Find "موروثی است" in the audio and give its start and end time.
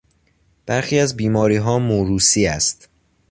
1.79-2.89